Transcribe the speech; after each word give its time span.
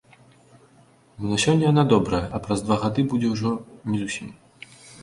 Бо 1.17 1.23
на 1.33 1.37
сёння 1.43 1.65
яна 1.73 1.83
добрая, 1.93 2.25
а 2.39 2.43
праз 2.49 2.59
два 2.69 2.75
гады 2.87 3.01
будзе 3.13 3.27
ужо 3.37 3.57
не 3.93 3.97
зусім. 4.07 4.39